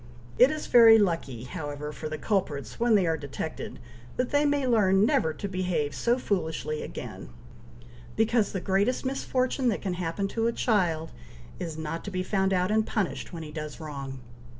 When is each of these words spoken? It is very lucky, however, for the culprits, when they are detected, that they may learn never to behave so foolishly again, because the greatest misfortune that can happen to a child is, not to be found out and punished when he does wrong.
It 0.39 0.49
is 0.49 0.65
very 0.65 0.97
lucky, 0.97 1.43
however, 1.43 1.91
for 1.91 2.09
the 2.09 2.17
culprits, 2.17 2.79
when 2.79 2.95
they 2.95 3.05
are 3.05 3.15
detected, 3.17 3.77
that 4.17 4.31
they 4.31 4.45
may 4.45 4.65
learn 4.65 5.05
never 5.05 5.31
to 5.35 5.47
behave 5.47 5.93
so 5.93 6.17
foolishly 6.17 6.81
again, 6.81 7.29
because 8.15 8.51
the 8.51 8.61
greatest 8.61 9.05
misfortune 9.05 9.69
that 9.69 9.83
can 9.83 9.93
happen 9.93 10.27
to 10.29 10.47
a 10.47 10.53
child 10.53 11.11
is, 11.59 11.77
not 11.77 12.03
to 12.05 12.09
be 12.09 12.23
found 12.23 12.51
out 12.51 12.71
and 12.71 12.87
punished 12.87 13.31
when 13.31 13.43
he 13.43 13.51
does 13.51 13.79
wrong. 13.79 14.21